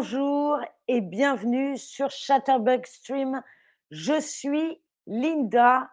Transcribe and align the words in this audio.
Bonjour 0.00 0.60
et 0.86 1.00
bienvenue 1.00 1.76
sur 1.76 2.08
Chatterbug 2.08 2.86
Stream. 2.86 3.42
Je 3.90 4.20
suis 4.20 4.80
Linda 5.08 5.90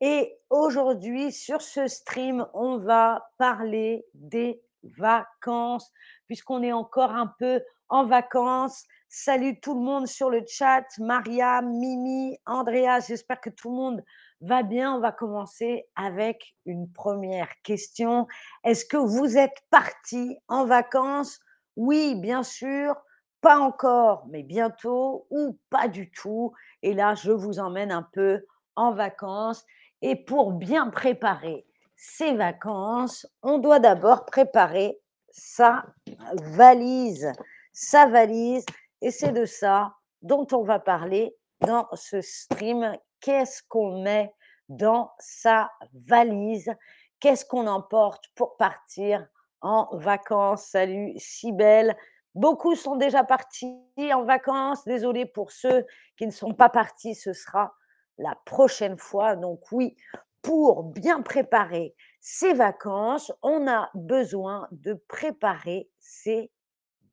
et 0.00 0.38
aujourd'hui 0.48 1.32
sur 1.32 1.60
ce 1.60 1.88
stream, 1.88 2.46
on 2.54 2.78
va 2.78 3.28
parler 3.36 4.06
des 4.14 4.62
vacances 4.84 5.90
puisqu'on 6.28 6.62
est 6.62 6.70
encore 6.70 7.10
un 7.10 7.34
peu 7.40 7.60
en 7.88 8.06
vacances. 8.06 8.84
Salut 9.08 9.58
tout 9.58 9.74
le 9.74 9.80
monde 9.80 10.06
sur 10.06 10.30
le 10.30 10.44
chat, 10.46 10.86
Maria, 10.98 11.60
Mimi, 11.60 12.38
Andrea, 12.46 13.00
j'espère 13.08 13.40
que 13.40 13.50
tout 13.50 13.70
le 13.70 13.76
monde 13.76 14.04
va 14.40 14.62
bien. 14.62 14.94
On 14.94 15.00
va 15.00 15.10
commencer 15.10 15.88
avec 15.96 16.54
une 16.64 16.92
première 16.92 17.50
question. 17.64 18.28
Est-ce 18.62 18.84
que 18.84 18.96
vous 18.96 19.36
êtes 19.36 19.64
parti 19.68 20.38
en 20.46 20.64
vacances? 20.64 21.40
Oui, 21.74 22.14
bien 22.14 22.44
sûr 22.44 22.94
pas 23.40 23.58
encore, 23.58 24.26
mais 24.28 24.42
bientôt, 24.42 25.26
ou 25.30 25.56
pas 25.70 25.88
du 25.88 26.10
tout. 26.10 26.52
Et 26.82 26.94
là, 26.94 27.14
je 27.14 27.30
vous 27.30 27.58
emmène 27.58 27.92
un 27.92 28.02
peu 28.02 28.44
en 28.76 28.92
vacances. 28.92 29.64
Et 30.02 30.16
pour 30.16 30.52
bien 30.52 30.90
préparer 30.90 31.66
ces 31.96 32.34
vacances, 32.34 33.26
on 33.42 33.58
doit 33.58 33.80
d'abord 33.80 34.24
préparer 34.24 35.00
sa 35.30 35.84
valise. 36.32 37.32
Sa 37.72 38.06
valise. 38.06 38.64
Et 39.00 39.10
c'est 39.10 39.32
de 39.32 39.44
ça 39.44 39.94
dont 40.22 40.46
on 40.52 40.62
va 40.62 40.78
parler 40.78 41.36
dans 41.60 41.88
ce 41.94 42.20
stream. 42.20 42.92
Qu'est-ce 43.20 43.62
qu'on 43.68 44.02
met 44.02 44.32
dans 44.68 45.10
sa 45.18 45.70
valise? 45.92 46.72
Qu'est-ce 47.20 47.44
qu'on 47.44 47.66
emporte 47.66 48.24
pour 48.34 48.56
partir 48.56 49.26
en 49.60 49.88
vacances? 49.92 50.66
Salut, 50.66 51.14
si 51.16 51.52
belle. 51.52 51.96
Beaucoup 52.34 52.74
sont 52.74 52.96
déjà 52.96 53.24
partis 53.24 53.78
en 53.98 54.24
vacances. 54.24 54.84
Désolé 54.84 55.26
pour 55.26 55.50
ceux 55.50 55.86
qui 56.16 56.26
ne 56.26 56.32
sont 56.32 56.54
pas 56.54 56.68
partis, 56.68 57.14
ce 57.14 57.32
sera 57.32 57.74
la 58.18 58.36
prochaine 58.44 58.98
fois. 58.98 59.36
Donc 59.36 59.60
oui, 59.72 59.96
pour 60.42 60.84
bien 60.84 61.22
préparer 61.22 61.94
ces 62.20 62.52
vacances, 62.52 63.32
on 63.42 63.68
a 63.68 63.90
besoin 63.94 64.68
de 64.70 64.94
préparer 65.08 65.90
ses 65.98 66.50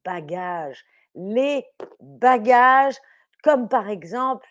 bagages. 0.04 0.84
Les 1.16 1.66
bagages, 2.00 2.98
comme 3.44 3.70
par 3.70 3.90
exemple 3.90 4.48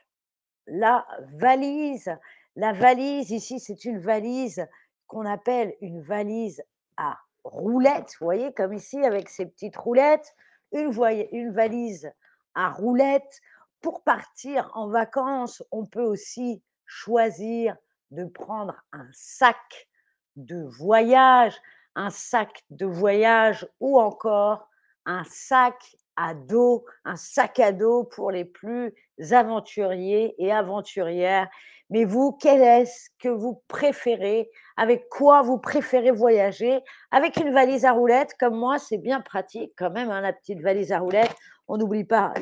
la 0.67 1.07
valise. 1.35 2.11
La 2.57 2.73
valise, 2.73 3.31
ici, 3.31 3.61
c'est 3.61 3.85
une 3.85 3.99
valise 3.99 4.67
qu'on 5.07 5.27
appelle 5.27 5.75
une 5.81 6.01
valise 6.01 6.63
à 6.97 7.19
roulettes. 7.43 8.17
Vous 8.21 8.27
voyez, 8.27 8.53
comme 8.55 8.73
ici, 8.73 9.05
avec 9.05 9.29
ces 9.29 9.47
petites 9.47 9.77
roulettes 9.77 10.35
une, 10.75 11.53
valise 11.53 12.13
à 12.55 12.71
roulettes. 12.71 13.41
Pour 13.81 14.03
partir 14.03 14.71
en 14.75 14.89
vacances, 14.89 15.63
on 15.71 15.87
peut 15.87 16.03
aussi 16.03 16.63
choisir 16.87 17.77
de 18.11 18.25
prendre 18.25 18.75
un 18.93 19.09
sac 19.13 19.89
de 20.37 20.63
voyage, 20.65 21.55
un 21.95 22.11
sac 22.11 22.65
de 22.71 22.87
voyage 22.87 23.69
ou 23.81 24.01
encore 24.01 24.69
un 25.07 25.25
sac 25.25 25.97
à 26.17 26.35
dos, 26.35 26.85
un 27.05 27.17
sac 27.17 27.59
à 27.61 27.73
dos 27.73 28.05
pour 28.05 28.31
les 28.31 28.45
plus 28.45 28.93
aventuriers 29.31 30.35
et 30.39 30.53
aventurières. 30.53 31.49
Mais 31.91 32.05
vous, 32.05 32.33
quel 32.33 32.63
est-ce 32.63 33.11
que 33.19 33.29
vous 33.29 33.63
préférez? 33.69 34.51
Avec 34.77 35.09
quoi 35.09 35.43
vous 35.43 35.59
préférez 35.59 36.11
voyager? 36.11 36.81
Avec 37.11 37.37
une 37.37 37.53
valise 37.53 37.85
à 37.85 37.93
roulettes, 37.93 38.35
comme 38.39 38.57
moi, 38.57 38.79
c'est 38.79 38.99
bien 38.99 39.21
pratique 39.21 39.73
quand 39.77 39.91
même, 39.91 40.11
hein, 40.11 40.21
la 40.21 40.33
petite 40.33 40.61
valise 40.61 40.93
à 40.93 40.99
roulettes. 40.99 41.35
On 41.69 41.77
n'oublie 41.77 42.05
pas 42.05 42.33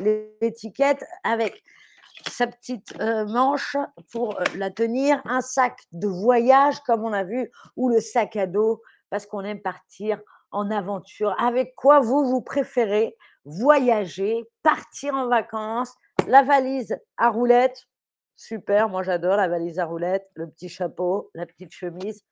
l'étiquette 0.40 1.04
avec 1.24 1.62
sa 2.28 2.46
petite 2.46 2.94
euh, 3.00 3.26
manche 3.26 3.76
pour 4.12 4.38
euh, 4.38 4.44
la 4.56 4.70
tenir, 4.70 5.20
un 5.24 5.40
sac 5.40 5.78
de 5.92 6.08
voyage, 6.08 6.80
comme 6.80 7.04
on 7.04 7.12
a 7.12 7.24
vu, 7.24 7.50
ou 7.76 7.88
le 7.88 8.00
sac 8.00 8.36
à 8.36 8.46
dos, 8.46 8.82
parce 9.10 9.26
qu'on 9.26 9.44
aime 9.44 9.60
partir 9.60 10.20
en 10.50 10.70
aventure. 10.70 11.34
Avec 11.40 11.74
quoi 11.74 12.00
vous, 12.00 12.24
vous 12.24 12.42
préférez 12.42 13.16
voyager, 13.44 14.44
partir 14.62 15.14
en 15.14 15.28
vacances 15.28 15.94
La 16.28 16.42
valise 16.42 16.98
à 17.16 17.30
roulettes, 17.30 17.88
super, 18.36 18.88
moi 18.88 19.02
j'adore 19.02 19.36
la 19.36 19.48
valise 19.48 19.78
à 19.78 19.84
roulettes, 19.84 20.28
le 20.34 20.48
petit 20.48 20.68
chapeau, 20.68 21.30
la 21.34 21.46
petite 21.46 21.72
chemise. 21.72 22.22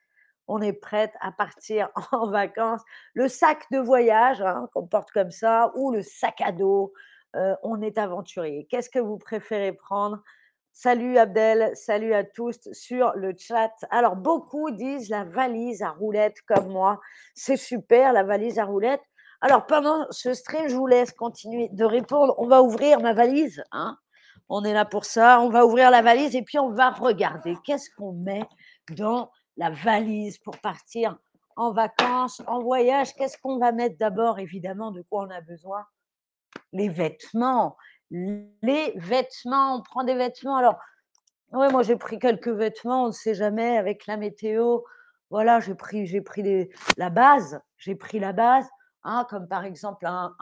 On 0.48 0.60
est 0.60 0.72
prête 0.72 1.12
à 1.20 1.30
partir 1.32 1.90
en 2.12 2.28
vacances. 2.28 2.82
Le 3.14 3.28
sac 3.28 3.64
de 3.70 3.78
voyage 3.78 4.42
hein, 4.42 4.68
qu'on 4.74 4.86
porte 4.86 5.10
comme 5.12 5.30
ça, 5.30 5.72
ou 5.76 5.92
le 5.92 6.02
sac 6.02 6.40
à 6.40 6.52
dos, 6.52 6.92
euh, 7.36 7.54
on 7.62 7.80
est 7.82 7.98
aventurier. 7.98 8.66
Qu'est-ce 8.68 8.90
que 8.90 8.98
vous 8.98 9.18
préférez 9.18 9.72
prendre? 9.72 10.22
Salut 10.72 11.18
Abdel, 11.18 11.76
salut 11.76 12.14
à 12.14 12.24
tous 12.24 12.58
sur 12.72 13.12
le 13.14 13.34
chat. 13.36 13.72
Alors, 13.90 14.16
beaucoup 14.16 14.70
disent 14.70 15.10
la 15.10 15.24
valise 15.24 15.82
à 15.82 15.90
roulettes 15.90 16.40
comme 16.46 16.68
moi. 16.68 17.00
C'est 17.34 17.56
super, 17.56 18.12
la 18.12 18.22
valise 18.22 18.58
à 18.58 18.64
roulettes. 18.64 19.02
Alors, 19.40 19.66
pendant 19.66 20.06
ce 20.10 20.34
stream, 20.34 20.68
je 20.68 20.76
vous 20.76 20.86
laisse 20.86 21.12
continuer 21.12 21.68
de 21.72 21.84
répondre. 21.84 22.34
On 22.38 22.46
va 22.46 22.62
ouvrir 22.62 23.00
ma 23.00 23.12
valise. 23.12 23.62
Hein 23.72 23.98
on 24.48 24.64
est 24.64 24.74
là 24.74 24.84
pour 24.84 25.04
ça. 25.04 25.40
On 25.40 25.48
va 25.48 25.64
ouvrir 25.64 25.90
la 25.90 26.02
valise 26.02 26.34
et 26.34 26.42
puis 26.42 26.58
on 26.58 26.70
va 26.70 26.90
regarder 26.90 27.56
qu'est-ce 27.64 27.88
qu'on 27.96 28.12
met 28.12 28.42
dans 28.96 29.30
la 29.56 29.70
valise 29.70 30.38
pour 30.38 30.58
partir 30.58 31.16
en 31.56 31.72
vacances, 31.72 32.42
en 32.46 32.60
voyage. 32.60 33.14
Qu'est-ce 33.14 33.38
qu'on 33.38 33.58
va 33.58 33.72
mettre 33.72 33.96
d'abord 33.98 34.38
Évidemment, 34.38 34.90
de 34.90 35.02
quoi 35.02 35.26
on 35.26 35.30
a 35.30 35.40
besoin? 35.40 35.84
Les 36.72 36.88
vêtements 36.88 37.76
les 38.10 38.92
vêtements, 38.96 39.76
on 39.76 39.82
prend 39.82 40.04
des 40.04 40.14
vêtements. 40.14 40.56
Alors, 40.56 40.76
ouais, 41.52 41.70
moi 41.70 41.82
j'ai 41.82 41.96
pris 41.96 42.18
quelques 42.18 42.48
vêtements, 42.48 43.04
on 43.04 43.08
ne 43.08 43.12
sait 43.12 43.34
jamais 43.34 43.76
avec 43.76 44.06
la 44.06 44.16
météo. 44.16 44.80
Voilà, 45.30 45.60
j'ai 45.60 45.74
pris, 45.74 46.06
j'ai 46.06 46.20
pris 46.20 46.68
la 46.96 47.10
base, 47.10 47.60
j'ai 47.78 47.94
pris 47.94 48.18
la 48.18 48.32
base, 48.32 48.66
hein, 49.04 49.26
comme 49.28 49.48
par 49.48 49.64
exemple 49.64 50.06
un, 50.06 50.34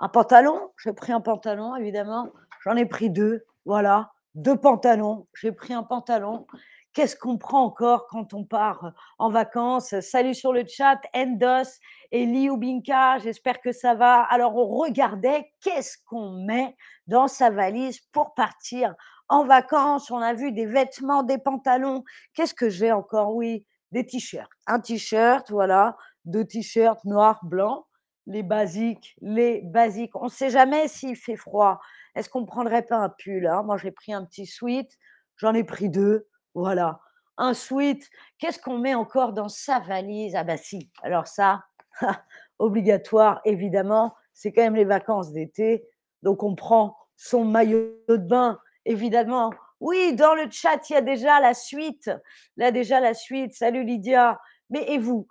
un 0.00 0.08
pantalon. 0.08 0.70
J'ai 0.76 0.92
pris 0.92 1.12
un 1.12 1.20
pantalon, 1.20 1.76
évidemment. 1.76 2.30
J'en 2.64 2.76
ai 2.76 2.86
pris 2.86 3.10
deux, 3.10 3.44
voilà, 3.64 4.12
deux 4.34 4.56
pantalons. 4.56 5.26
J'ai 5.34 5.52
pris 5.52 5.72
un 5.72 5.82
pantalon. 5.82 6.46
Qu'est-ce 6.92 7.16
qu'on 7.16 7.38
prend 7.38 7.64
encore 7.64 8.06
quand 8.08 8.34
on 8.34 8.44
part 8.44 8.92
en 9.18 9.30
vacances? 9.30 9.98
Salut 10.00 10.34
sur 10.34 10.52
le 10.52 10.64
chat, 10.66 11.00
Endos 11.14 11.78
et 12.10 12.26
Liubinka, 12.26 13.18
j'espère 13.20 13.62
que 13.62 13.72
ça 13.72 13.94
va. 13.94 14.20
Alors, 14.24 14.54
on 14.56 14.66
regardait 14.66 15.54
qu'est-ce 15.62 15.96
qu'on 16.04 16.32
met 16.32 16.76
dans 17.06 17.28
sa 17.28 17.48
valise 17.48 18.00
pour 18.12 18.34
partir 18.34 18.94
en 19.30 19.46
vacances. 19.46 20.10
On 20.10 20.18
a 20.18 20.34
vu 20.34 20.52
des 20.52 20.66
vêtements, 20.66 21.22
des 21.22 21.38
pantalons. 21.38 22.04
Qu'est-ce 22.34 22.52
que 22.52 22.68
j'ai 22.68 22.92
encore? 22.92 23.34
Oui, 23.34 23.64
des 23.90 24.04
t-shirts. 24.04 24.50
Un 24.66 24.78
t-shirt, 24.78 25.50
voilà, 25.50 25.96
deux 26.24 26.44
t-shirts 26.44 27.04
noirs, 27.04 27.40
blancs. 27.44 27.84
Les 28.26 28.42
basiques, 28.42 29.16
les 29.20 29.62
basiques. 29.62 30.14
On 30.14 30.24
ne 30.24 30.30
sait 30.30 30.50
jamais 30.50 30.86
s'il 30.86 31.16
fait 31.16 31.36
froid. 31.36 31.80
Est-ce 32.14 32.28
qu'on 32.28 32.42
ne 32.42 32.46
prendrait 32.46 32.82
pas 32.82 32.98
un 32.98 33.08
pull 33.08 33.46
hein? 33.46 33.62
Moi, 33.64 33.76
j'ai 33.78 33.90
pris 33.90 34.12
un 34.12 34.24
petit 34.24 34.46
sweat. 34.46 34.96
J'en 35.36 35.54
ai 35.54 35.64
pris 35.64 35.88
deux 35.88 36.28
voilà. 36.54 37.00
Un 37.38 37.54
sweat. 37.54 38.08
Qu'est-ce 38.38 38.58
qu'on 38.58 38.78
met 38.78 38.94
encore 38.94 39.32
dans 39.32 39.48
sa 39.48 39.80
valise? 39.80 40.34
Ah 40.36 40.44
bah 40.44 40.56
si. 40.56 40.90
Alors 41.02 41.26
ça, 41.26 41.64
obligatoire, 42.58 43.40
évidemment. 43.44 44.14
C'est 44.34 44.52
quand 44.52 44.62
même 44.62 44.76
les 44.76 44.84
vacances 44.84 45.32
d'été. 45.32 45.86
Donc 46.22 46.42
on 46.42 46.54
prend 46.54 46.96
son 47.16 47.44
maillot 47.44 47.96
de 48.08 48.16
bain, 48.16 48.58
évidemment. 48.84 49.52
Oui, 49.80 50.14
dans 50.14 50.34
le 50.34 50.48
chat, 50.50 50.88
il 50.90 50.92
y 50.92 50.96
a 50.96 51.00
déjà 51.02 51.40
la 51.40 51.54
suite. 51.54 52.10
Là, 52.56 52.70
déjà 52.70 53.00
la 53.00 53.14
suite. 53.14 53.54
Salut 53.54 53.84
Lydia. 53.84 54.40
Mais 54.70 54.84
et 54.92 54.98
vous? 54.98 55.26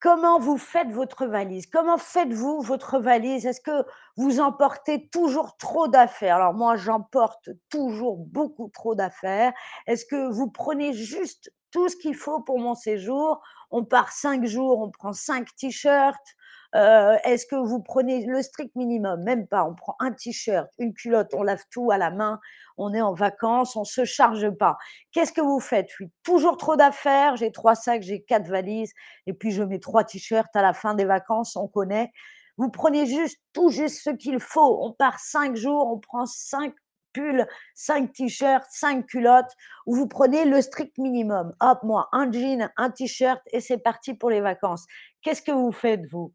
Comment 0.00 0.38
vous 0.38 0.56
faites 0.56 0.90
votre 0.92 1.26
valise? 1.26 1.66
Comment 1.66 1.98
faites-vous 1.98 2.62
votre 2.62 2.98
valise? 2.98 3.44
Est-ce 3.44 3.60
que 3.60 3.84
vous 4.16 4.40
emportez 4.40 5.08
toujours 5.10 5.58
trop 5.58 5.88
d'affaires? 5.88 6.36
Alors 6.36 6.54
moi, 6.54 6.76
j'emporte 6.76 7.50
toujours 7.68 8.16
beaucoup 8.16 8.70
trop 8.72 8.94
d'affaires. 8.94 9.52
Est-ce 9.86 10.06
que 10.06 10.30
vous 10.32 10.50
prenez 10.50 10.94
juste 10.94 11.52
tout 11.70 11.90
ce 11.90 11.96
qu'il 11.96 12.14
faut 12.14 12.40
pour 12.40 12.58
mon 12.58 12.74
séjour? 12.74 13.42
On 13.70 13.84
part 13.84 14.10
cinq 14.10 14.46
jours, 14.46 14.80
on 14.80 14.90
prend 14.90 15.12
cinq 15.12 15.54
t-shirts, 15.54 16.34
euh, 16.74 17.16
est-ce 17.24 17.46
que 17.46 17.56
vous 17.56 17.82
prenez 17.82 18.24
le 18.26 18.42
strict 18.42 18.74
minimum? 18.76 19.22
Même 19.24 19.46
pas. 19.46 19.64
On 19.64 19.74
prend 19.74 19.96
un 19.98 20.12
t-shirt, 20.12 20.68
une 20.78 20.94
culotte, 20.94 21.34
on 21.34 21.42
lave 21.42 21.64
tout 21.70 21.90
à 21.90 21.98
la 21.98 22.10
main. 22.10 22.40
On 22.76 22.94
est 22.94 23.00
en 23.00 23.12
vacances, 23.12 23.76
on 23.76 23.84
se 23.84 24.04
charge 24.04 24.50
pas. 24.50 24.78
Qu'est-ce 25.12 25.32
que 25.32 25.40
vous 25.40 25.60
faites? 25.60 25.88
Toujours 26.22 26.56
trop 26.56 26.76
d'affaires. 26.76 27.36
J'ai 27.36 27.52
trois 27.52 27.74
sacs, 27.74 28.02
j'ai 28.02 28.22
quatre 28.22 28.48
valises, 28.48 28.92
et 29.26 29.32
puis 29.32 29.50
je 29.50 29.62
mets 29.62 29.80
trois 29.80 30.04
t-shirts 30.04 30.54
à 30.54 30.62
la 30.62 30.72
fin 30.72 30.94
des 30.94 31.04
vacances. 31.04 31.56
On 31.56 31.68
connaît. 31.68 32.12
Vous 32.56 32.70
prenez 32.70 33.06
juste 33.06 33.38
tout 33.52 33.70
juste 33.70 34.02
ce 34.02 34.10
qu'il 34.10 34.38
faut. 34.38 34.84
On 34.84 34.92
part 34.92 35.18
cinq 35.18 35.56
jours, 35.56 35.86
on 35.92 35.98
prend 35.98 36.26
cinq 36.26 36.74
pulls, 37.12 37.46
cinq 37.74 38.12
t-shirts, 38.12 38.66
cinq 38.70 39.06
culottes, 39.06 39.50
ou 39.86 39.96
vous 39.96 40.06
prenez 40.06 40.44
le 40.44 40.62
strict 40.62 40.96
minimum. 40.98 41.52
Hop, 41.60 41.80
moi, 41.82 42.08
un 42.12 42.30
jean, 42.30 42.70
un 42.76 42.90
t-shirt, 42.90 43.40
et 43.52 43.60
c'est 43.60 43.78
parti 43.78 44.14
pour 44.14 44.30
les 44.30 44.40
vacances. 44.40 44.86
Qu'est-ce 45.22 45.42
que 45.42 45.52
vous 45.52 45.72
faites, 45.72 46.06
vous? 46.10 46.32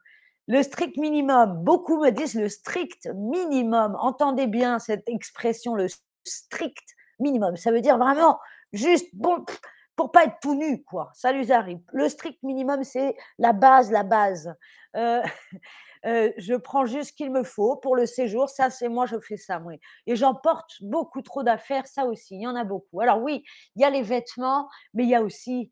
Le 0.47 0.61
strict 0.61 0.97
minimum. 0.97 1.63
Beaucoup 1.63 1.97
me 1.97 2.11
disent 2.11 2.35
le 2.35 2.49
strict 2.49 3.09
minimum. 3.15 3.97
Entendez 3.99 4.47
bien 4.47 4.79
cette 4.79 5.07
expression, 5.09 5.73
le 5.73 5.87
strict 6.23 6.95
minimum. 7.19 7.55
Ça 7.57 7.71
veut 7.71 7.81
dire 7.81 7.97
vraiment 7.97 8.39
juste 8.73 9.07
bon 9.13 9.43
pour 9.95 10.11
pas 10.11 10.25
être 10.25 10.39
tout 10.41 10.55
nu, 10.55 10.83
quoi. 10.83 11.09
Ça 11.13 11.31
lui 11.31 11.51
arrive. 11.51 11.79
Le 11.93 12.09
strict 12.09 12.41
minimum, 12.43 12.83
c'est 12.83 13.15
la 13.37 13.53
base, 13.53 13.91
la 13.91 14.03
base. 14.03 14.53
Euh, 14.95 15.21
euh, 16.05 16.31
je 16.37 16.53
prends 16.55 16.85
juste 16.85 17.11
ce 17.11 17.13
qu'il 17.13 17.31
me 17.31 17.43
faut 17.43 17.77
pour 17.77 17.95
le 17.95 18.05
séjour. 18.05 18.49
Ça, 18.49 18.69
c'est 18.69 18.89
moi, 18.89 19.05
je 19.05 19.19
fais 19.19 19.37
ça, 19.37 19.61
oui. 19.65 19.79
Et 20.05 20.15
j'emporte 20.15 20.71
beaucoup 20.81 21.21
trop 21.21 21.43
d'affaires, 21.43 21.87
ça 21.87 22.05
aussi. 22.05 22.35
Il 22.35 22.41
y 22.41 22.47
en 22.47 22.55
a 22.55 22.63
beaucoup. 22.63 23.01
Alors 23.01 23.21
oui, 23.21 23.43
il 23.75 23.81
y 23.81 23.85
a 23.85 23.89
les 23.89 24.01
vêtements, 24.01 24.67
mais 24.93 25.03
il 25.03 25.09
y 25.09 25.15
a 25.15 25.21
aussi, 25.21 25.71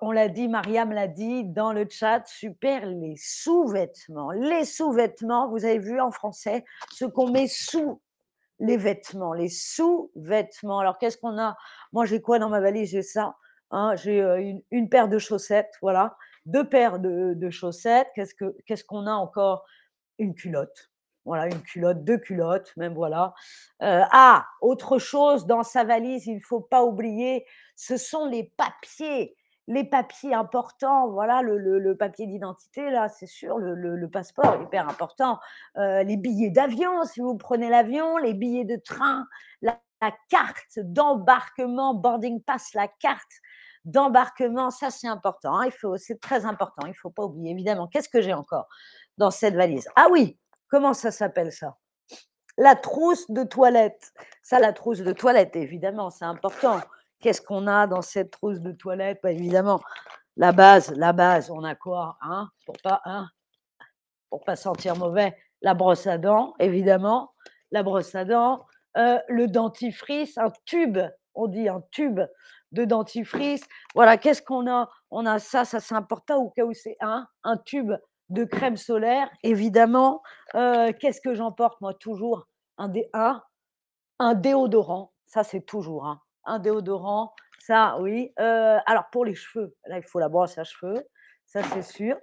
on, 0.00 0.10
l'a 0.10 0.28
dit, 0.28 0.48
Mariam 0.48 0.92
l'a 0.92 1.08
dit 1.08 1.44
dans 1.44 1.72
le 1.72 1.86
chat, 1.88 2.22
super, 2.26 2.86
les 2.86 3.14
sous-vêtements. 3.16 4.30
Les 4.30 4.64
sous-vêtements, 4.64 5.48
vous 5.48 5.64
avez 5.64 5.78
vu 5.78 6.00
en 6.00 6.10
français, 6.10 6.64
ce 6.92 7.04
qu'on 7.04 7.30
met 7.30 7.46
sous 7.46 8.00
les 8.58 8.76
vêtements, 8.76 9.32
les 9.32 9.48
sous-vêtements. 9.48 10.80
Alors, 10.80 10.98
qu'est-ce 10.98 11.18
qu'on 11.18 11.38
a? 11.38 11.56
Moi, 11.92 12.06
j'ai 12.06 12.20
quoi 12.20 12.38
dans 12.38 12.48
ma 12.48 12.60
valise? 12.60 12.90
J'ai 12.90 13.02
ça. 13.02 13.36
Hein, 13.70 13.94
j'ai 13.96 14.20
euh, 14.20 14.52
une, 14.70 14.88
paire 14.88 15.08
de 15.08 15.18
chaussettes, 15.18 15.74
voilà 15.80 16.16
deux 16.46 16.68
paires 16.68 16.98
de, 16.98 17.50
chaussettes. 17.50 18.08
Qu'est-ce 18.14 18.34
qu'on 18.34 18.52
ce 18.68 18.84
qu'on 18.84 19.06
a 19.06 19.12
encore? 19.12 19.64
Une 20.18 20.34
culotte. 20.34 20.90
Voilà, 21.24 21.46
une 21.46 21.62
culotte, 21.62 22.02
deux 22.02 22.18
culottes, 22.18 22.74
même 22.76 22.94
voilà. 22.94 23.34
Euh, 23.82 24.02
ah, 24.10 24.46
autre 24.60 24.98
chose 24.98 25.46
dans 25.46 25.62
sa 25.62 25.84
valise, 25.84 26.26
il 26.26 26.36
ne 26.36 26.40
faut 26.40 26.60
pas 26.60 26.82
oublier, 26.82 27.46
ce 27.76 27.96
sont 27.96 28.26
les 28.26 28.52
papiers 28.56 29.36
les 29.70 29.84
papiers 29.84 30.34
importants, 30.34 31.08
voilà, 31.08 31.42
le, 31.42 31.94
papier 31.94 32.26
d'identité, 32.26 32.90
là, 32.90 33.08
c'est 33.08 33.26
sûr, 33.26 33.56
le, 33.56 34.08
passeport, 34.08 34.60
hyper 34.60 34.88
important. 34.88 35.38
Euh, 35.76 36.02
les 36.02 36.16
billets 36.16 36.50
d'avion, 36.50 37.04
si 37.04 37.20
vous 37.20 37.36
prenez 37.36 37.70
l'avion, 37.70 38.18
les 38.18 38.34
billets 38.34 38.64
de 38.64 38.76
train, 38.76 39.28
la 39.62 39.78
carte 40.28 40.78
d'embarquement, 40.78 41.94
boarding 41.94 42.42
pass, 42.42 42.74
la 42.74 42.88
carte 42.88 43.30
d'embarquement, 43.84 44.70
ça 44.70 44.90
c'est 44.90 45.06
important. 45.06 45.56
Hein, 45.56 45.66
il 45.66 45.72
faut, 45.72 45.96
c'est 45.96 46.20
très 46.20 46.46
important. 46.46 46.84
Il 46.86 46.90
ne 46.90 46.94
faut 46.94 47.10
pas 47.10 47.24
oublier 47.24 47.52
évidemment. 47.52 47.86
Qu'est-ce 47.86 48.08
que 48.08 48.20
j'ai 48.20 48.34
encore 48.34 48.66
dans 49.18 49.30
cette 49.30 49.54
valise? 49.54 49.88
Ah 49.94 50.08
oui, 50.10 50.36
comment 50.68 50.94
ça 50.94 51.12
s'appelle 51.12 51.52
ça? 51.52 51.76
La 52.58 52.74
trousse 52.74 53.30
de 53.30 53.44
toilette. 53.44 54.12
Ça, 54.42 54.58
la 54.58 54.72
trousse 54.72 54.98
de 54.98 55.12
toilette, 55.12 55.54
évidemment, 55.54 56.10
c'est 56.10 56.24
important. 56.24 56.80
Qu'est-ce 57.20 57.42
qu'on 57.42 57.66
a 57.66 57.86
dans 57.86 58.02
cette 58.02 58.30
trousse 58.30 58.60
de 58.60 58.72
toilette? 58.72 59.20
Bah, 59.22 59.30
Évidemment, 59.32 59.80
la 60.36 60.52
base, 60.52 60.92
la 60.96 61.12
base. 61.12 61.50
On 61.50 61.64
a 61.64 61.74
quoi 61.74 62.16
hein 62.22 62.48
Pour 62.64 62.76
pas, 62.82 63.00
hein 63.04 63.28
pas 64.46 64.56
sentir 64.56 64.96
mauvais? 64.96 65.36
La 65.62 65.74
brosse 65.74 66.06
à 66.06 66.18
dents, 66.18 66.54
évidemment. 66.58 67.32
La 67.70 67.82
brosse 67.82 68.14
à 68.14 68.24
dents. 68.24 68.66
Euh, 68.96 69.18
le 69.28 69.46
dentifrice, 69.46 70.38
un 70.38 70.50
tube. 70.64 70.98
On 71.34 71.46
dit 71.46 71.68
un 71.68 71.82
tube 71.90 72.20
de 72.72 72.84
dentifrice. 72.84 73.62
Voilà, 73.94 74.16
qu'est-ce 74.16 74.42
qu'on 74.42 74.70
a? 74.70 74.88
On 75.10 75.26
a 75.26 75.38
ça, 75.38 75.64
ça 75.64 75.80
c'est 75.80 75.94
important 75.94 76.38
au 76.38 76.50
cas 76.50 76.64
où 76.64 76.72
c'est 76.72 76.96
un, 77.00 77.26
un 77.44 77.56
tube 77.56 77.92
de 78.30 78.44
crème 78.44 78.76
solaire, 78.76 79.28
évidemment. 79.42 80.22
Euh, 80.54 80.92
qu'est-ce 80.98 81.20
que 81.20 81.34
j'emporte 81.34 81.80
moi 81.80 81.94
toujours? 81.94 82.46
Un, 82.78 82.88
dé, 82.88 83.10
un, 83.12 83.42
un 84.18 84.34
déodorant, 84.34 85.12
ça 85.26 85.44
c'est 85.44 85.60
toujours 85.60 86.06
hein. 86.06 86.20
Un 86.44 86.58
déodorant, 86.58 87.34
ça 87.58 87.98
oui. 88.00 88.32
Euh, 88.38 88.78
alors 88.86 89.04
pour 89.10 89.24
les 89.24 89.34
cheveux, 89.34 89.74
là 89.86 89.98
il 89.98 90.04
faut 90.04 90.18
la 90.18 90.28
brosse 90.28 90.58
à 90.58 90.64
cheveux, 90.64 91.06
ça 91.46 91.62
c'est 91.62 91.82
sûr. 91.82 92.16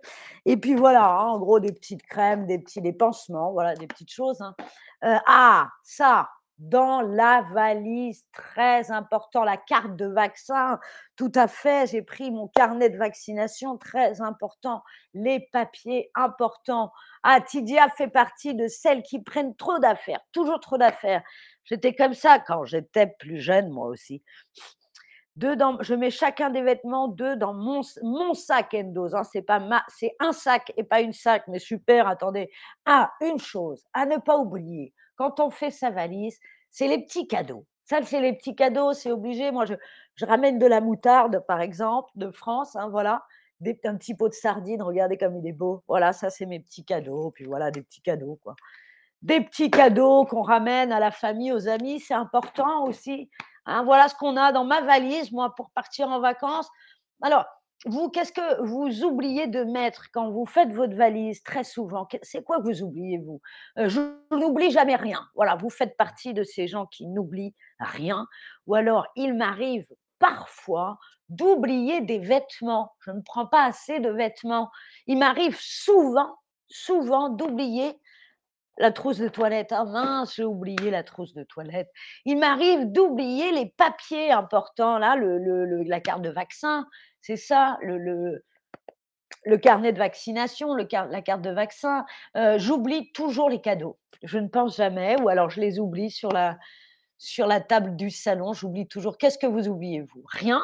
Et 0.45 0.57
puis 0.57 0.75
voilà, 0.75 1.05
hein, 1.05 1.27
en 1.27 1.39
gros 1.39 1.59
des 1.59 1.71
petites 1.71 2.03
crèmes, 2.03 2.45
des 2.45 2.59
petits 2.59 2.81
des 2.81 2.93
pansements, 2.93 3.51
voilà 3.51 3.75
des 3.75 3.87
petites 3.87 4.11
choses. 4.11 4.41
Hein. 4.41 4.55
Euh, 5.03 5.17
ah 5.27 5.69
ça, 5.83 6.29
dans 6.57 7.01
la 7.01 7.43
valise, 7.53 8.25
très 8.31 8.91
important, 8.91 9.43
la 9.43 9.57
carte 9.57 9.95
de 9.95 10.07
vaccin, 10.07 10.79
tout 11.15 11.31
à 11.35 11.47
fait, 11.47 11.87
j'ai 11.87 12.01
pris 12.01 12.31
mon 12.31 12.47
carnet 12.47 12.89
de 12.89 12.97
vaccination, 12.97 13.77
très 13.77 14.21
important, 14.21 14.83
les 15.13 15.47
papiers 15.51 16.09
importants. 16.15 16.91
Ah, 17.21 17.41
Tidia 17.41 17.89
fait 17.89 18.07
partie 18.07 18.55
de 18.55 18.67
celles 18.67 19.03
qui 19.03 19.21
prennent 19.21 19.55
trop 19.55 19.77
d'affaires, 19.77 20.21
toujours 20.31 20.59
trop 20.59 20.77
d'affaires. 20.77 21.21
J'étais 21.67 21.93
comme 21.93 22.13
ça 22.13 22.39
quand 22.39 22.65
j'étais 22.65 23.07
plus 23.07 23.39
jeune, 23.39 23.69
moi 23.69 23.87
aussi. 23.87 24.23
Deux 25.35 25.55
dans, 25.55 25.77
je 25.81 25.93
mets 25.93 26.09
chacun 26.09 26.49
des 26.49 26.63
vêtements, 26.63 27.07
deux 27.07 27.35
dans 27.35 27.53
mon, 27.53 27.81
mon 28.01 28.33
sac 28.33 28.73
Endos. 28.73 29.15
Hein, 29.15 29.23
c'est 29.23 29.43
pas 29.43 29.59
ma, 29.59 29.83
c'est 29.87 30.15
un 30.19 30.33
sac 30.33 30.73
et 30.77 30.83
pas 30.83 31.01
une 31.01 31.13
sac, 31.13 31.43
mais 31.47 31.59
super. 31.59 32.07
Attendez, 32.07 32.49
ah, 32.85 33.11
une 33.21 33.37
chose 33.37 33.85
à 33.93 34.07
ne 34.07 34.17
pas 34.17 34.37
oublier 34.37 34.93
quand 35.15 35.39
on 35.39 35.49
fait 35.49 35.71
sa 35.71 35.89
valise, 35.89 36.39
c'est 36.71 36.87
les 36.87 37.03
petits 37.03 37.27
cadeaux. 37.27 37.65
Ça, 37.83 38.01
c'est 38.03 38.21
les 38.21 38.33
petits 38.33 38.55
cadeaux, 38.55 38.93
c'est 38.93 39.11
obligé. 39.11 39.51
Moi, 39.51 39.65
je, 39.65 40.25
ramène 40.25 40.59
de 40.59 40.65
la 40.65 40.81
moutarde, 40.81 41.43
par 41.47 41.61
exemple, 41.61 42.09
de 42.15 42.31
France, 42.31 42.75
hein, 42.75 42.89
voilà. 42.89 43.23
Des, 43.59 43.79
un 43.85 43.95
petit 43.95 44.13
pot 44.13 44.29
de 44.29 44.33
sardines, 44.33 44.83
regardez 44.83 45.17
comme 45.17 45.35
il 45.37 45.47
est 45.47 45.53
beau. 45.53 45.83
Voilà, 45.87 46.13
ça, 46.13 46.29
c'est 46.29 46.45
mes 46.45 46.59
petits 46.59 46.85
cadeaux. 46.85 47.31
Puis 47.31 47.45
voilà, 47.45 47.71
des 47.71 47.81
petits 47.81 48.01
cadeaux, 48.01 48.39
quoi. 48.43 48.55
Des 49.21 49.41
petits 49.41 49.71
cadeaux 49.71 50.25
qu'on 50.25 50.43
ramène 50.43 50.91
à 50.91 50.99
la 50.99 51.11
famille, 51.11 51.51
aux 51.51 51.67
amis, 51.67 51.99
c'est 51.99 52.13
important 52.13 52.85
aussi. 52.85 53.29
Hein. 53.65 53.83
voilà 53.83 54.07
ce 54.07 54.15
qu'on 54.15 54.37
a 54.37 54.51
dans 54.51 54.63
ma 54.63 54.81
valise, 54.81 55.31
moi, 55.31 55.53
pour 55.55 55.71
partir 55.71 56.07
en 56.09 56.19
vacances. 56.19 56.69
Alors, 57.21 57.45
vous, 57.85 58.09
qu'est-ce 58.09 58.31
que 58.31 58.63
vous 58.63 59.03
oubliez 59.03 59.47
de 59.47 59.63
mettre 59.63 60.07
quand 60.11 60.31
vous 60.31 60.45
faites 60.45 60.71
votre 60.71 60.95
valise 60.95 61.43
très 61.43 61.63
souvent? 61.63 62.07
C'est 62.23 62.43
quoi 62.43 62.57
que 62.57 62.63
vous 62.63 62.81
oubliez, 62.81 63.19
vous? 63.19 63.39
Euh, 63.77 63.87
Je 63.87 64.01
n'oublie 64.31 64.71
jamais 64.71 64.95
rien. 64.95 65.27
Voilà, 65.35 65.55
vous 65.55 65.69
faites 65.69 65.95
partie 65.95 66.33
de 66.33 66.43
ces 66.43 66.67
gens 66.67 66.87
qui 66.87 67.07
n'oublient 67.07 67.55
rien. 67.79 68.27
Ou 68.65 68.75
alors, 68.75 69.05
il 69.15 69.35
m'arrive 69.35 69.87
parfois 70.19 70.97
d'oublier 71.29 72.01
des 72.01 72.19
vêtements. 72.19 72.93
Je 72.99 73.11
ne 73.11 73.21
prends 73.21 73.45
pas 73.45 73.65
assez 73.65 73.99
de 73.99 74.09
vêtements. 74.09 74.71
Il 75.05 75.19
m'arrive 75.19 75.57
souvent, 75.59 76.39
souvent 76.69 77.29
d'oublier 77.29 77.99
la 78.77 78.91
trousse 78.91 79.17
de 79.17 79.27
toilette. 79.27 79.71
Ah 79.71 79.85
mince, 79.85 80.35
j'ai 80.35 80.43
oublié 80.43 80.91
la 80.91 81.03
trousse 81.03 81.33
de 81.33 81.43
toilette. 81.43 81.89
Il 82.25 82.37
m'arrive 82.37 82.91
d'oublier 82.91 83.51
les 83.51 83.67
papiers 83.77 84.31
importants, 84.31 84.97
là, 84.97 85.15
le, 85.15 85.83
la 85.83 85.99
carte 85.99 86.21
de 86.21 86.29
vaccin, 86.29 86.85
c'est 87.21 87.37
ça, 87.37 87.77
le, 87.81 88.41
carnet 89.61 89.93
de 89.93 89.97
vaccination, 89.97 90.75
la 90.75 91.21
carte 91.21 91.41
de 91.41 91.49
vaccin. 91.49 92.05
Euh, 92.35 92.57
j'oublie 92.57 93.11
toujours 93.11 93.49
les 93.49 93.61
cadeaux. 93.61 93.97
Je 94.23 94.39
ne 94.39 94.47
pense 94.47 94.77
jamais, 94.77 95.19
ou 95.21 95.29
alors 95.29 95.49
je 95.49 95.59
les 95.59 95.79
oublie 95.79 96.11
sur 96.11 96.31
la, 96.31 96.57
sur 97.17 97.47
la 97.47 97.61
table 97.61 97.95
du 97.95 98.09
salon. 98.09 98.53
J'oublie 98.53 98.87
toujours. 98.87 99.17
Qu'est-ce 99.17 99.37
que 99.37 99.47
vous 99.47 99.67
oubliez, 99.67 100.01
vous? 100.01 100.23
Rien? 100.29 100.63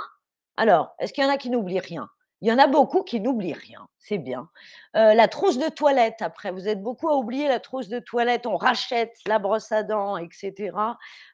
Alors, 0.57 0.93
est-ce 0.99 1.13
qu'il 1.13 1.23
y 1.23 1.27
en 1.27 1.31
a 1.31 1.37
qui 1.37 1.49
n'oublient 1.49 1.79
rien? 1.79 2.09
Il 2.43 2.47
y 2.47 2.51
en 2.51 2.59
a 2.59 2.67
beaucoup 2.67 3.03
qui 3.03 3.21
n'oublient 3.21 3.53
rien, 3.53 3.87
c'est 3.99 4.17
bien. 4.17 4.49
Euh, 4.97 5.13
la 5.13 5.29
trousse 5.29 5.57
de 5.57 5.69
toilette, 5.69 6.21
après, 6.21 6.51
vous 6.51 6.67
êtes 6.67 6.83
beaucoup 6.83 7.07
à 7.07 7.15
oublier 7.15 7.47
la 7.47 7.61
trousse 7.61 7.87
de 7.87 7.99
toilette, 7.99 8.45
on 8.45 8.57
rachète 8.57 9.15
la 9.25 9.39
brosse 9.39 9.71
à 9.71 9.81
dents, 9.81 10.17
etc. 10.17 10.75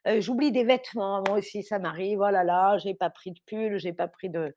Euh, 0.08 0.22
j'oublie 0.22 0.52
des 0.52 0.64
vêtements, 0.64 1.24
moi 1.26 1.40
aussi 1.40 1.64
ça 1.64 1.80
m'arrive, 1.80 2.20
oh 2.20 2.30
là 2.30 2.78
j'ai 2.78 2.94
pas 2.94 3.10
pris 3.10 3.32
de 3.32 3.40
pull, 3.48 3.80
j'ai 3.80 3.92
pas 3.92 4.08
pris 4.08 4.30
de, 4.30 4.54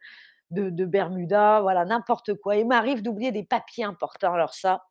de, 0.50 0.84
Bermuda, 0.84 1.62
voilà, 1.62 1.86
n'importe 1.86 2.34
quoi. 2.34 2.56
Il 2.56 2.66
m'arrive 2.66 3.00
d'oublier 3.00 3.32
des 3.32 3.44
papiers 3.44 3.84
importants. 3.84 4.34
Alors 4.34 4.52
ça, 4.52 4.84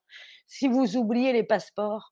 si 0.47 0.67
vous 0.67 0.97
oubliez 0.97 1.31
les 1.31 1.43
passeports, 1.43 2.11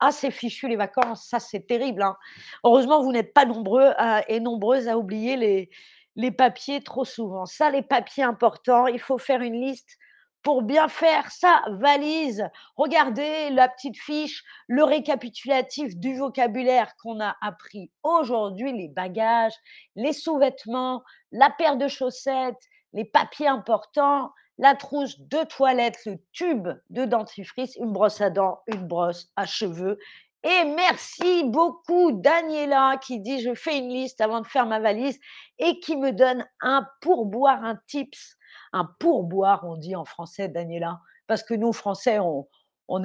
ah, 0.00 0.10
c'est 0.10 0.32
fichu 0.32 0.66
les 0.66 0.74
vacances, 0.74 1.28
ça 1.28 1.38
c'est 1.38 1.68
terrible. 1.68 2.02
Hein. 2.02 2.16
Heureusement, 2.64 3.00
vous 3.00 3.12
n'êtes 3.12 3.32
pas 3.32 3.44
nombreux 3.44 3.92
et 4.26 4.40
nombreuses 4.40 4.88
à 4.88 4.98
oublier 4.98 5.36
les, 5.36 5.70
les 6.16 6.30
papiers 6.30 6.82
trop 6.82 7.04
souvent. 7.04 7.46
Ça, 7.46 7.70
les 7.70 7.82
papiers 7.82 8.24
importants, 8.24 8.86
il 8.86 9.00
faut 9.00 9.18
faire 9.18 9.40
une 9.40 9.60
liste 9.60 9.98
pour 10.42 10.62
bien 10.62 10.88
faire 10.88 11.30
sa 11.30 11.62
valise. 11.68 12.44
Regardez 12.76 13.50
la 13.50 13.68
petite 13.68 13.96
fiche, 13.96 14.42
le 14.66 14.84
récapitulatif 14.84 15.96
du 15.96 16.16
vocabulaire 16.16 16.94
qu'on 17.00 17.20
a 17.20 17.36
appris 17.40 17.90
aujourd'hui, 18.02 18.72
les 18.72 18.88
bagages, 18.88 19.54
les 19.94 20.12
sous-vêtements, 20.12 21.02
la 21.30 21.50
paire 21.50 21.76
de 21.76 21.88
chaussettes, 21.88 22.62
les 22.92 23.04
papiers 23.04 23.48
importants, 23.48 24.32
la 24.58 24.74
trousse 24.74 25.18
de 25.18 25.44
toilette, 25.44 25.98
le 26.06 26.18
tube 26.32 26.68
de 26.90 27.04
dentifrice, 27.04 27.76
une 27.76 27.92
brosse 27.92 28.20
à 28.20 28.30
dents, 28.30 28.60
une 28.66 28.86
brosse 28.86 29.30
à 29.36 29.46
cheveux. 29.46 29.98
Et 30.44 30.64
merci 30.64 31.44
beaucoup 31.44 32.12
Daniela 32.12 32.96
qui 33.00 33.20
dit 33.20 33.40
je 33.40 33.54
fais 33.54 33.78
une 33.78 33.90
liste 33.90 34.20
avant 34.20 34.40
de 34.40 34.46
faire 34.46 34.66
ma 34.66 34.80
valise 34.80 35.18
et 35.58 35.78
qui 35.80 35.96
me 35.96 36.10
donne 36.12 36.44
un 36.60 36.86
pourboire, 37.00 37.62
un 37.64 37.78
tips 37.86 38.36
un 38.72 38.84
pourboire, 38.98 39.64
on 39.64 39.76
dit 39.76 39.94
en 39.96 40.04
français, 40.04 40.48
Daniela, 40.48 41.00
parce 41.26 41.42
que 41.42 41.54
nous, 41.54 41.72
Français, 41.72 42.18
on, 42.18 42.46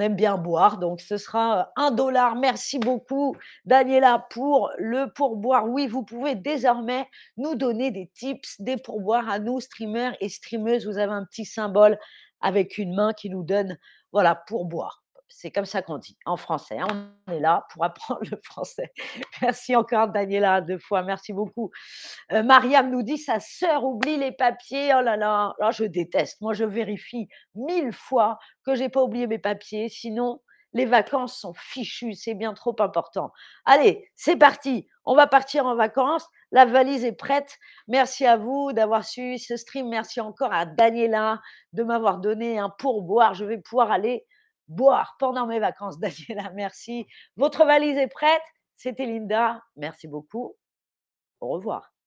aime 0.00 0.16
bien 0.16 0.36
boire. 0.36 0.78
Donc, 0.78 1.00
ce 1.00 1.16
sera 1.16 1.60
euh, 1.60 1.64
un 1.76 1.90
dollar. 1.90 2.36
Merci 2.36 2.78
beaucoup, 2.78 3.36
Daniela, 3.64 4.26
pour 4.30 4.70
le 4.78 5.10
pourboire. 5.12 5.66
Oui, 5.66 5.86
vous 5.86 6.02
pouvez 6.02 6.34
désormais 6.34 7.08
nous 7.38 7.54
donner 7.54 7.90
des 7.90 8.08
tips, 8.08 8.60
des 8.60 8.76
pourboires 8.76 9.30
à 9.30 9.38
nous, 9.38 9.60
streamers 9.60 10.14
et 10.20 10.28
streameuses. 10.28 10.86
Vous 10.86 10.98
avez 10.98 11.12
un 11.12 11.24
petit 11.24 11.46
symbole 11.46 11.98
avec 12.40 12.76
une 12.76 12.94
main 12.94 13.12
qui 13.14 13.30
nous 13.30 13.42
donne, 13.42 13.78
voilà, 14.12 14.34
pour 14.34 14.66
boire. 14.66 15.02
C'est 15.28 15.50
comme 15.50 15.66
ça 15.66 15.82
qu'on 15.82 15.98
dit 15.98 16.16
en 16.24 16.36
français, 16.36 16.78
hein. 16.78 17.12
On 17.26 17.32
est 17.32 17.40
là 17.40 17.66
pour 17.72 17.84
apprendre 17.84 18.22
le 18.30 18.38
français. 18.42 18.92
Merci 19.42 19.76
encore 19.76 20.08
Daniela 20.08 20.60
2 20.60 20.78
fois, 20.78 21.02
merci 21.02 21.32
beaucoup. 21.32 21.70
Heu, 22.32 22.42
Mariam 22.42 22.90
nous 22.90 23.02
dit: 23.02 23.18
«Sa 23.18 23.38
sœur 23.40 23.84
oublie 23.84 24.16
les 24.16 24.32
papiers». 24.32 24.92
Oh 24.96 25.02
là 25.02 25.16
là, 25.16 25.54
oh 25.60 25.70
je 25.70 25.84
déteste. 25.84 26.40
Moi, 26.40 26.54
je 26.54 26.64
vérifie 26.64 27.28
1000 27.54 27.92
fois 27.92 28.38
que 28.64 28.74
j'ai 28.74 28.88
pas 28.88 29.02
oublié 29.02 29.26
mes 29.26 29.38
papiers, 29.38 29.88
sinon 29.88 30.40
les 30.74 30.84
vacances 30.84 31.38
sont 31.38 31.54
fichues, 31.54 32.14
c'est 32.14 32.34
bien 32.34 32.52
trop 32.52 32.76
important. 32.80 33.32
Allez, 33.64 34.10
c'est 34.16 34.36
parti, 34.36 34.86
on 35.04 35.14
va 35.14 35.26
partir 35.26 35.66
en 35.66 35.74
vacances, 35.74 36.26
la 36.50 36.64
valise 36.64 37.04
est 37.04 37.12
prête. 37.12 37.56
Merci 37.88 38.26
à 38.26 38.36
vous 38.36 38.72
d'avoir 38.72 39.04
suivi 39.04 39.38
ce 39.38 39.56
stream. 39.56 39.88
Merci 39.88 40.20
encore 40.20 40.52
à 40.52 40.66
Daniela 40.66 41.40
de 41.72 41.82
m'avoir 41.82 42.18
donné 42.18 42.58
un 42.58 42.70
pourboire. 42.70 43.34
Je 43.34 43.44
vais 43.44 43.58
pouvoir 43.58 43.90
aller 43.90 44.26
boire 44.68 45.16
pendant 45.18 45.46
mes 45.46 45.60
vacances, 45.60 45.98
Daniela, 46.28 46.50
merci. 46.54 47.06
Votre 47.36 47.64
valise 47.64 47.96
est 47.96 48.08
prête? 48.08 48.42
C'était 48.76 49.06
Linda, 49.06 49.62
merci 49.76 50.06
beaucoup. 50.06 50.56
Au 51.40 51.48
revoir. 51.48 51.97